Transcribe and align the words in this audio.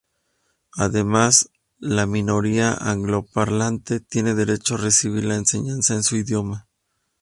Además, 0.73 1.51
la 1.77 2.07
minoría 2.07 2.73
angloparlante 2.73 3.99
tiene 3.99 4.33
derecho 4.33 4.73
a 4.73 4.77
recibir 4.79 5.25
la 5.25 5.35
enseñanza 5.35 5.93
en 5.93 6.01
su 6.01 6.15
idioma. 6.15 6.67